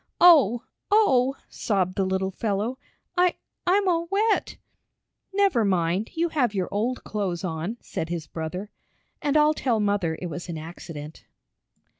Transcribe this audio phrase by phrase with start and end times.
[0.19, 0.63] "Oh!
[0.89, 2.79] Oh!" sobbed the little fellow.
[3.15, 3.35] "I
[3.67, 4.57] I'm all wet."
[5.31, 8.71] "Never mind, you have your old clothes on," said his brother.
[9.21, 11.25] "And I'll tell mother it was an accident."